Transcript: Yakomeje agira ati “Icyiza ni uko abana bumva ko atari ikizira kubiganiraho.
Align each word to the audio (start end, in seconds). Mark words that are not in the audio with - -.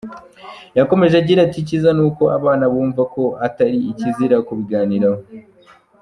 Yakomeje 0.77 1.15
agira 1.21 1.39
ati 1.43 1.57
“Icyiza 1.63 1.89
ni 1.97 2.03
uko 2.07 2.23
abana 2.37 2.65
bumva 2.73 3.01
ko 3.13 3.23
atari 3.47 3.77
ikizira 3.91 4.37
kubiganiraho. 4.47 5.21